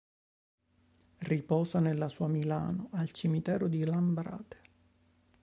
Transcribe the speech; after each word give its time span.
Riposa 1.19 1.79
nella 1.79 2.07
sua 2.09 2.25
Milano, 2.27 2.89
al 2.93 3.11
cimitero 3.11 3.67
di 3.67 3.85
Lambrate. 3.85 4.59